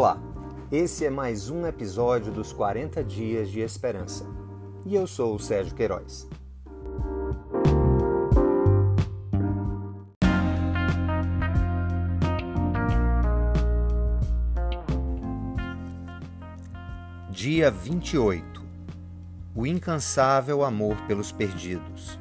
[0.00, 0.16] Olá,
[0.70, 4.24] esse é mais um episódio dos 40 Dias de Esperança
[4.86, 6.28] e eu sou o Sérgio Queiroz.
[17.28, 18.64] Dia 28
[19.56, 22.20] O incansável amor pelos perdidos.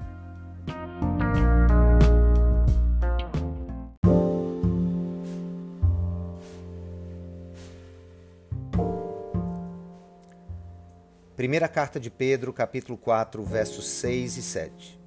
[11.37, 14.99] Primeira carta de Pedro, capítulo 4, versos 6 e 7.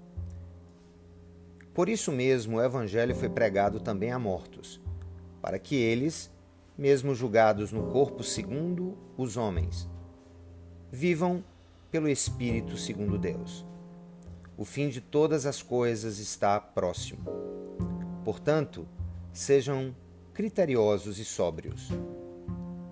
[1.75, 4.81] Por isso mesmo o evangelho foi pregado também a mortos,
[5.43, 6.31] para que eles,
[6.79, 9.91] mesmo julgados no corpo segundo os homens,
[10.89, 11.43] vivam
[11.91, 13.67] pelo espírito segundo Deus.
[14.57, 17.25] O fim de todas as coisas está próximo.
[18.25, 18.87] Portanto,
[19.33, 19.93] sejam
[20.33, 21.89] criteriosos e sóbrios.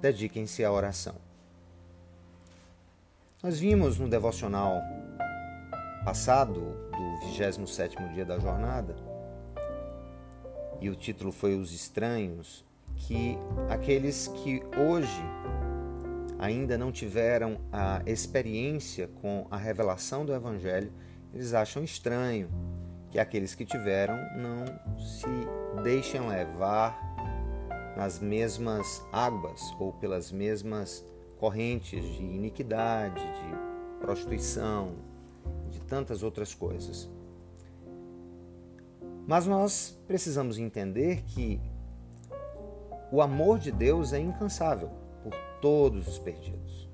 [0.00, 1.27] Dediquem-se à oração.
[3.40, 4.82] Nós vimos no devocional
[6.04, 6.54] passado,
[6.90, 8.96] do 27º dia da jornada,
[10.80, 12.64] e o título foi Os Estranhos,
[12.96, 13.38] que
[13.70, 15.22] aqueles que hoje
[16.36, 20.92] ainda não tiveram a experiência com a revelação do Evangelho,
[21.32, 22.50] eles acham estranho
[23.08, 24.64] que aqueles que tiveram não
[24.98, 26.98] se deixem levar
[27.96, 31.06] nas mesmas águas ou pelas mesmas
[31.38, 34.94] correntes de iniquidade, de prostituição,
[35.70, 37.08] de tantas outras coisas.
[39.26, 41.60] Mas nós precisamos entender que
[43.12, 44.90] o amor de Deus é incansável
[45.22, 46.88] por todos os perdidos.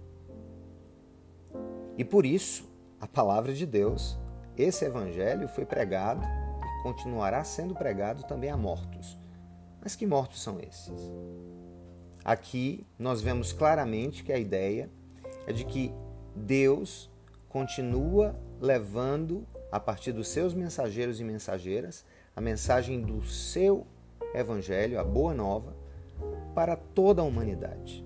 [1.96, 2.68] E por isso,
[3.00, 4.18] a palavra de Deus,
[4.56, 9.16] esse evangelho foi pregado e continuará sendo pregado também a mortos.
[9.80, 11.12] Mas que mortos são esses?
[12.24, 14.88] Aqui nós vemos claramente que a ideia
[15.46, 15.92] é de que
[16.34, 17.10] Deus
[17.50, 23.86] continua levando, a partir dos seus mensageiros e mensageiras, a mensagem do seu
[24.34, 25.76] evangelho, a boa nova,
[26.54, 28.04] para toda a humanidade.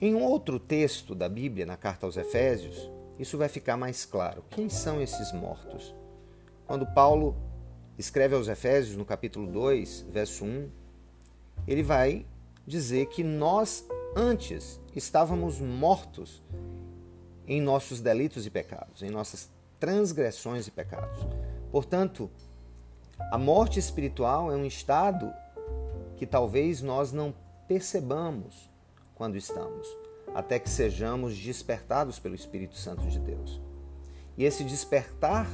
[0.00, 4.44] Em outro texto da Bíblia, na carta aos Efésios, isso vai ficar mais claro.
[4.50, 5.94] Quem são esses mortos?
[6.66, 7.36] Quando Paulo
[7.98, 10.68] escreve aos Efésios, no capítulo 2, verso 1,
[11.66, 12.26] ele vai
[12.66, 16.42] dizer que nós antes estávamos mortos
[17.46, 21.18] em nossos delitos e pecados, em nossas transgressões e pecados.
[21.70, 22.30] Portanto,
[23.30, 25.32] a morte espiritual é um estado
[26.16, 27.34] que talvez nós não
[27.68, 28.70] percebamos
[29.14, 29.86] quando estamos,
[30.34, 33.60] até que sejamos despertados pelo Espírito Santo de Deus.
[34.36, 35.48] E esse despertar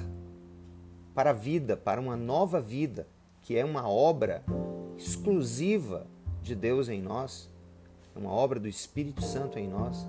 [1.14, 3.06] para a vida, para uma nova vida,
[3.42, 4.44] que é uma obra
[4.96, 6.06] exclusiva
[6.42, 7.48] de Deus em nós,
[8.14, 10.06] é uma obra do Espírito Santo em nós,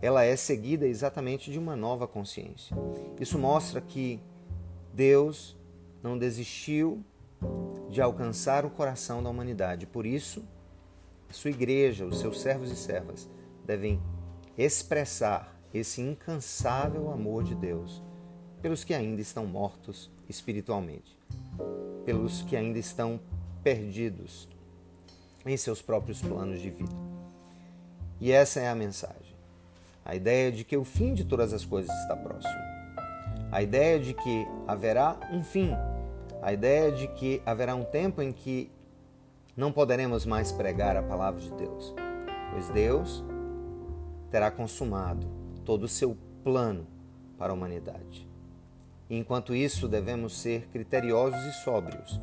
[0.00, 2.76] ela é seguida exatamente de uma nova consciência.
[3.18, 4.20] Isso mostra que
[4.92, 5.56] Deus
[6.02, 7.02] não desistiu
[7.88, 9.86] de alcançar o coração da humanidade.
[9.86, 10.44] Por isso,
[11.28, 13.28] a sua igreja, os seus servos e servas,
[13.64, 14.00] devem
[14.58, 18.02] expressar esse incansável amor de Deus
[18.60, 21.18] pelos que ainda estão mortos espiritualmente,
[22.04, 23.18] pelos que ainda estão
[23.62, 24.48] perdidos
[25.46, 26.94] em seus próprios planos de vida.
[28.20, 29.34] E essa é a mensagem.
[30.04, 32.54] A ideia de que o fim de todas as coisas está próximo.
[33.50, 35.72] A ideia de que haverá um fim.
[36.42, 38.70] A ideia de que haverá um tempo em que
[39.56, 41.94] não poderemos mais pregar a palavra de Deus,
[42.50, 43.24] pois Deus
[44.30, 45.26] terá consumado
[45.64, 46.86] todo o seu plano
[47.38, 48.28] para a humanidade.
[49.08, 52.20] E enquanto isso, devemos ser criteriosos e sóbrios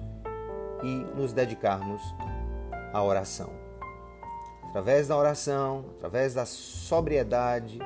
[0.84, 2.02] e nos dedicarmos
[2.94, 3.50] a oração.
[4.70, 7.80] Através da oração, através da sobriedade,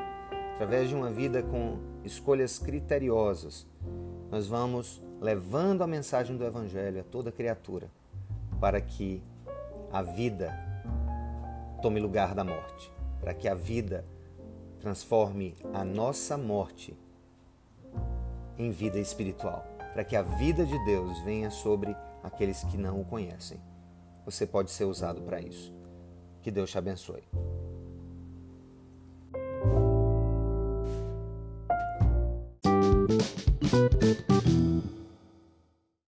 [0.54, 3.68] através de uma vida com escolhas criteriosas,
[4.30, 7.90] nós vamos levando a mensagem do Evangelho a toda criatura,
[8.60, 9.22] para que
[9.92, 10.54] a vida
[11.82, 14.06] tome lugar da morte, para que a vida
[14.80, 16.96] transforme a nossa morte
[18.58, 23.06] em vida espiritual, para que a vida de Deus venha sobre aqueles que não o
[23.06, 23.60] conhecem
[24.26, 25.74] você pode ser usado para isso.
[26.42, 27.24] Que Deus te abençoe.